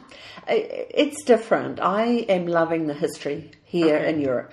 [0.48, 1.80] It- it's different.
[1.80, 4.10] I am loving the history here Okay.
[4.14, 4.52] in Europe.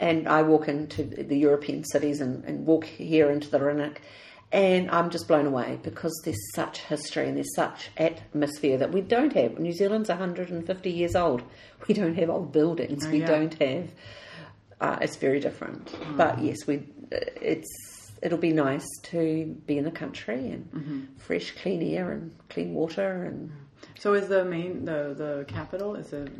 [0.00, 3.98] And I walk into the European cities and, and walk here into the Rynek,
[4.50, 9.02] and I'm just blown away because there's such history and there's such atmosphere that we
[9.02, 9.58] don't have.
[9.60, 11.42] New Zealand's 150 years old.
[11.88, 13.06] We don't have old buildings.
[13.06, 13.26] Oh, we yeah.
[13.26, 13.90] don't have.
[14.80, 15.94] Uh, it's very different.
[16.16, 16.82] But yes, we.
[17.10, 21.00] It's it'll be nice to be in the country and Mm-hmm.
[21.16, 23.50] fresh, clean air and clean water and.
[23.98, 26.30] So is the main the the capital is it?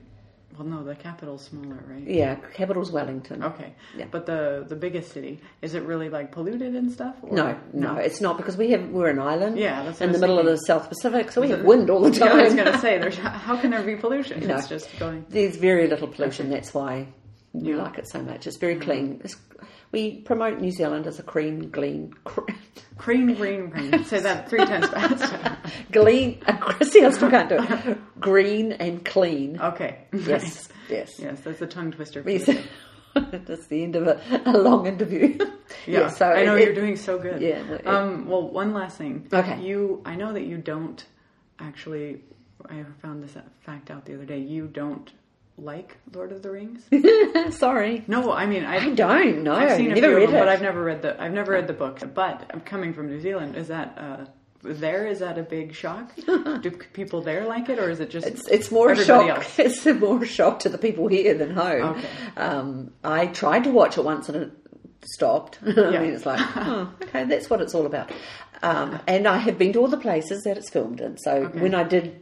[0.61, 2.07] Well, no, the capital's smaller, right?
[2.07, 3.43] Yeah, capital's Wellington.
[3.43, 4.05] Okay, Yeah.
[4.11, 7.15] but the the biggest city is it really like polluted and stuff?
[7.23, 7.35] Or?
[7.35, 9.59] No, no, it's not because we have we're an island.
[9.59, 12.11] Yeah, that's in the middle of the South Pacific, so we have wind all the
[12.11, 12.57] Yeah, I was time.
[12.65, 14.47] going to say, there's how can there be pollution?
[14.47, 14.57] No.
[14.59, 15.25] It's just going.
[15.31, 16.51] There's very little pollution.
[16.51, 17.09] That's why
[17.55, 17.83] we Yeah.
[17.83, 18.47] like it so much.
[18.47, 19.15] It's very clean.
[19.15, 19.25] Mm-hmm.
[19.25, 19.37] It's,
[19.93, 22.57] we promote New Zealand as a cream green, clean,
[22.97, 24.05] Green, green, green.
[24.05, 25.33] Say that three times fast.
[25.93, 26.43] clean.
[26.83, 27.99] See, I still can't do it.
[28.21, 29.59] Green and clean.
[29.61, 29.99] Okay.
[30.13, 31.19] Yes, yes.
[31.19, 32.23] Yes, that's a tongue twister.
[33.15, 35.37] That's the end of a, a long interview.
[35.85, 37.43] Yeah, so I know it- you're doing so good.
[37.43, 38.29] Yeah, it- Um.
[38.29, 39.27] Well, one last thing.
[39.33, 39.61] Okay.
[39.61, 41.05] You, I know that you don't
[41.59, 42.23] actually.
[42.69, 44.39] I found this fact out the other day.
[44.39, 45.11] You don't
[45.63, 46.83] like Lord of the Rings.
[47.57, 49.55] Sorry, No, I mean I, I don't know.
[49.55, 50.45] I've seen a Never few read of them, it.
[50.45, 51.21] but I've never read the.
[51.23, 52.01] I've never read the book.
[52.15, 53.57] But I'm coming from New Zealand.
[53.57, 54.25] Is that uh,
[54.63, 55.07] there?
[55.07, 56.15] Is that a big shock?
[56.27, 59.29] Do people there like it, or is it just It's it's more a shock.
[59.29, 59.59] else?
[59.59, 61.83] It's a more shock to the people here than home.
[61.97, 62.09] Okay.
[62.37, 64.51] Um, I tried to watch it once and it
[65.05, 65.59] stopped.
[65.67, 66.01] I Yeah.
[66.03, 68.11] mean, it's like, oh, okay, that's what it's all about.
[68.63, 71.17] Um, and I have been to all the places that it's filmed in.
[71.17, 71.61] So Okay.
[71.61, 72.21] when I did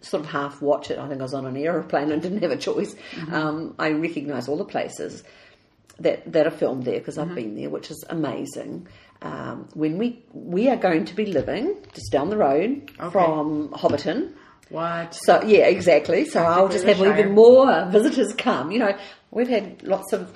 [0.00, 2.50] sort of half watch it, I think I was on an aeroplane and didn't have
[2.50, 2.94] a choice.
[3.12, 3.34] Mm-hmm.
[3.34, 5.22] Um, I recognise all the places
[6.00, 7.30] that that are filmed there because Mm-hmm.
[7.30, 8.86] I've been there, which is amazing.
[9.22, 13.10] Um, when we we are going to be living just down the road Okay.
[13.10, 14.32] from Hobbiton.
[14.68, 15.14] What?
[15.14, 16.24] So yeah, exactly.
[16.26, 18.72] So I'll just have even more visitors come.
[18.72, 18.98] You know,
[19.30, 20.30] we've had lots of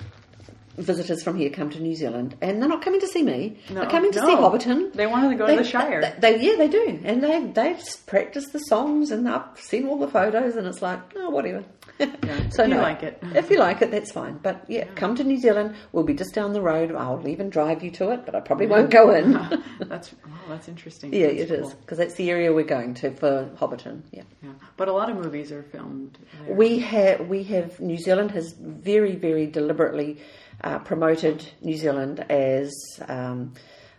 [0.77, 3.59] visitors from here come to New Zealand, and they're not coming to see me.
[3.69, 4.25] No, they're coming to no.
[4.27, 4.93] see Hobbiton.
[4.93, 6.01] They want to go to the Shire.
[6.19, 9.97] They, they- yeah, they do, and they they've practiced the songs, and I've seen all
[9.97, 11.63] the photos, and it's like, oh, whatever.
[11.99, 13.19] so if you no, like it.
[13.35, 14.37] if you like it, that's fine.
[14.37, 15.75] But yeah, come to New Zealand.
[15.91, 16.93] We'll be just down the road.
[16.95, 19.33] I'll even drive you to it, but I probably won't go in.
[19.79, 21.13] that's wow, that's interesting.
[21.13, 21.79] yeah, That's it is cool.
[21.81, 24.01] because that's the area we're going to for Hobbiton.
[24.11, 24.23] Yeah.
[24.41, 26.17] Yeah, but a lot of movies are filmed.
[26.45, 26.55] There.
[26.55, 30.17] We have we have New Zealand has very very deliberately
[30.63, 32.71] uh, promoted New Zealand as
[33.07, 33.53] um,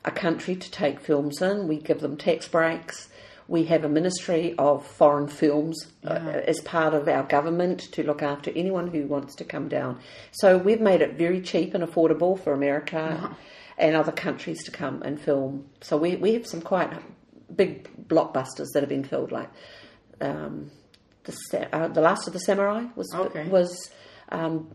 [0.04, 1.68] a country to take films in.
[1.68, 3.08] We give them tax breaks.
[3.48, 6.10] We have a ministry of foreign films uh,
[6.46, 9.98] as part of our government to look after anyone who wants to come down.
[10.30, 13.36] So we've made it very cheap and affordable for America
[13.76, 15.66] and other countries to come and film.
[15.80, 16.92] So we, we have some quite
[17.54, 19.50] big blockbusters that have been filmed, like
[20.20, 20.70] um,
[21.24, 23.48] the uh, the Last of the Samurai was Okay.
[23.48, 23.90] was
[24.30, 24.68] um,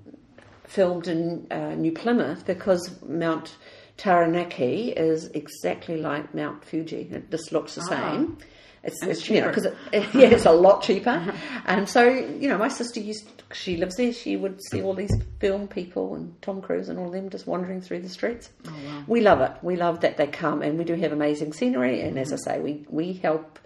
[0.68, 3.56] filmed in uh, New Plymouth because Mount
[3.98, 7.10] Taranaki is exactly like Mount Fuji.
[7.12, 8.12] It just looks the Ah.
[8.12, 8.38] same.
[8.84, 9.62] It's, And it's it's you know cheaper.
[9.62, 11.34] because it, yeah, it's a lot cheaper.
[11.66, 14.14] and so you know, my sister used she lives there.
[14.14, 17.82] She would see all these film people and Tom Cruise and all them just wandering
[17.82, 18.50] through the streets.
[18.68, 19.04] Oh, wow.
[19.08, 19.52] We love it.
[19.62, 22.02] We love that they come, and we do have amazing scenery.
[22.02, 23.58] And as I say, we we help.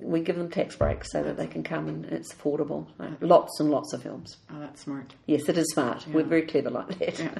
[0.00, 2.86] We give them tax breaks so that they can come and it's affordable.
[2.98, 4.36] Uh, Lots and lots of films.
[4.50, 5.14] Oh, that's smart.
[5.26, 6.06] Yes, it is smart.
[6.08, 7.18] We're very clever like that.
[7.18, 7.30] Yeah.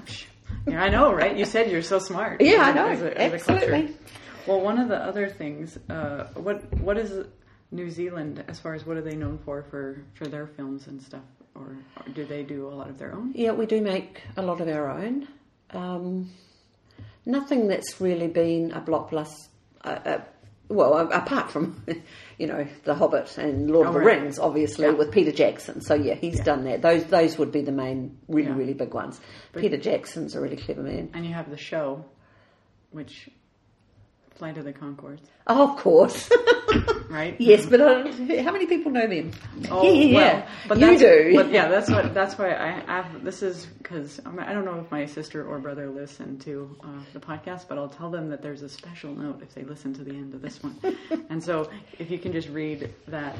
[0.66, 1.36] yeah, I know, right?
[1.36, 2.40] You said you're so smart.
[2.40, 2.88] Yeah, I know.
[2.88, 3.32] As a- as.
[3.34, 3.94] Absolutely.
[4.46, 7.26] Well, one of the other things, uh, what what is
[7.70, 11.00] New Zealand as far as what are they known for for for their films and
[11.00, 11.22] stuff,
[11.54, 13.32] or, or do they do a lot of their own?
[13.34, 15.28] Yeah, we do make a lot of our own.
[15.72, 16.30] Um,
[17.26, 19.48] nothing that's really been a blockbuster.
[19.84, 20.20] Uh, uh,
[20.70, 21.84] well, apart from
[22.38, 24.20] you know The Hobbit and Lord Oh, of the oh, right.
[24.22, 24.92] Rings, obviously Yeah.
[24.92, 25.80] with Peter Jackson.
[25.80, 26.44] So yeah, he's Yeah.
[26.44, 26.80] done that.
[26.80, 28.56] Those those would be the main, really Yeah.
[28.56, 29.20] really big ones.
[29.52, 31.10] But- Peter Jackson's a really clever man.
[31.12, 32.04] And you have the show,
[32.92, 33.28] which
[34.40, 36.30] Flight of the Conchords, Oh, of course.
[37.10, 37.36] right?
[37.38, 38.10] yes, but uh,
[38.42, 39.32] how many people know them?
[39.70, 41.32] Oh, yeah, yeah, well, but you do.
[41.36, 43.22] But yeah, that's what that's why I have.
[43.22, 47.20] This is because I don't know if my sister or brother listen to uh, the
[47.20, 50.12] podcast, but I'll tell them that there's a special note if they listen to the
[50.12, 50.78] end of this one.
[51.28, 51.68] and so,
[51.98, 53.36] if you can just read that.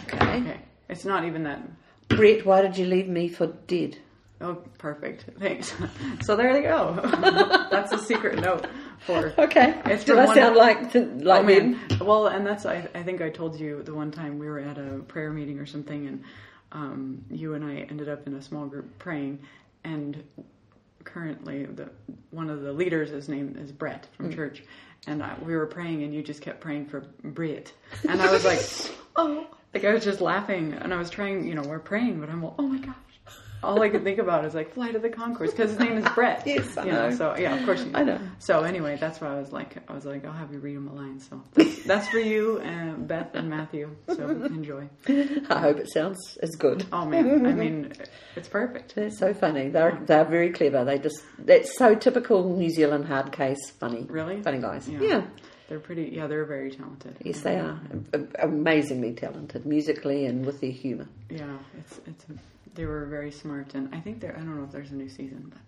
[0.00, 0.38] okay.
[0.40, 1.62] Okay, it's not even that.
[2.08, 3.98] Brett, why did you leave me for dead?
[4.40, 5.26] Oh, perfect.
[5.38, 5.72] Thanks.
[6.22, 6.98] so there they go.
[7.70, 8.66] that's a secret note
[9.06, 9.32] for.
[9.38, 9.80] Okay.
[9.86, 11.80] It's Did I one- sound like like oh man.
[12.00, 14.76] Well, and that's I, I think I told you the one time we were at
[14.78, 16.24] a prayer meeting or something, and
[16.72, 19.38] um, you and I ended up in a small group praying,
[19.84, 20.22] and
[21.04, 21.88] currently the
[22.30, 24.64] one of the leaders, his name is Brett from church,
[25.06, 27.72] and I, we were praying, and you just kept praying for Brit,
[28.08, 28.60] and I was like,
[29.16, 32.28] oh, like I was just laughing, and I was trying, you know, we're praying, but
[32.28, 32.96] I'm like, oh my gosh.
[33.66, 36.04] All I could think about is like Flight of the Conchords because his name is
[36.14, 36.42] Brett.
[36.46, 37.10] Yes, I you know.
[37.10, 38.20] So yeah, of course you I know.
[38.38, 40.86] so anyway, that's why I was like, I was like, I'll have you read him
[40.88, 41.18] a line.
[41.18, 43.94] So that's, that's for you, and Beth and Matthew.
[44.08, 44.88] So enjoy.
[45.08, 46.86] I hope it sounds as good.
[46.92, 47.92] Oh man, I mean,
[48.36, 48.94] it's perfect.
[48.94, 49.68] They're so funny.
[49.68, 50.84] They're they're very clever.
[50.84, 54.06] They just that's so typical New Zealand hard case funny.
[54.08, 54.42] Really?
[54.42, 54.88] funny guys.
[54.88, 55.00] Yeah.
[55.00, 55.26] Yeah.
[55.68, 56.10] They're pretty.
[56.14, 57.16] Yeah, they're very talented.
[57.22, 57.80] Yes, they are
[58.38, 61.08] amazingly talented musically and with their humour.
[61.28, 62.24] Yeah, it's it's.
[62.74, 64.34] They were very smart, and I think there.
[64.36, 65.58] I don't know if there's a new season, but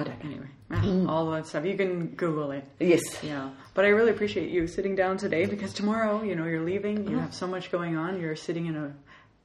[0.00, 2.64] I don't anyway, ah, all that stuff you can Google it.
[2.80, 6.64] Yes, Yeah, but I really appreciate you sitting down today because tomorrow, you know, you're
[6.64, 7.08] leaving.
[7.08, 8.20] You have so much going on.
[8.20, 8.92] You're sitting in a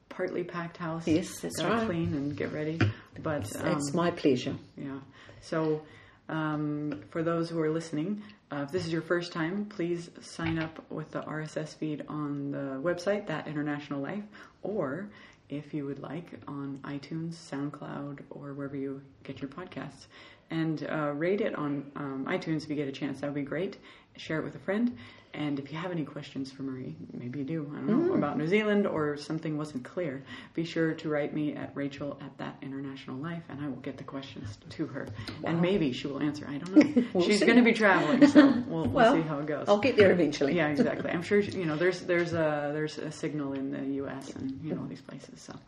[0.07, 1.05] partly packed house.
[1.07, 1.85] Yes, that's right.
[1.85, 2.79] Clean and get ready.
[3.21, 4.55] But um, it's my pleasure.
[4.75, 4.97] yeah.
[5.41, 5.81] So
[6.29, 10.57] um, for those who are listening, uh, if this is your first time, please sign
[10.57, 14.23] up with the RSS feed on the website, That International Life,
[14.61, 15.09] or
[15.49, 20.07] if you would like, on iTunes, SoundCloud, or wherever you get your podcasts.
[20.51, 23.19] And uh, rate it on um, iTunes if you get a chance.
[23.19, 23.77] That would be great.
[24.17, 24.97] Share it with a friend.
[25.33, 28.17] And if you have any questions for Miree, maybe you do, I don't know, hmm.
[28.17, 30.23] about New Zealand or something wasn't clear,
[30.55, 33.97] be sure to write me at Rachel at That International Life and I will get
[33.97, 35.07] the questions to her.
[35.43, 36.47] And maybe she will answer.
[36.49, 37.03] I don't know.
[37.13, 39.65] We'll She's going to be traveling, so we'll, we'll Well, see how it goes.
[39.67, 40.55] I'll get there eventually.
[40.55, 41.11] Yeah, exactly.
[41.11, 44.31] I'm sure you know there's there's a there's a signal in the U.S.
[44.31, 45.41] and you know these places.
[45.41, 45.59] So um,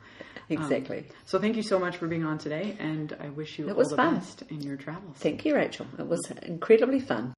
[0.49, 1.05] exactly.
[1.25, 3.77] so thank you so much for being on today, and I wish you It all
[3.77, 4.15] was the fun.
[4.15, 5.17] best in your travels.
[5.17, 5.87] Thank you, Rachel.
[5.97, 7.33] It was incredibly fun.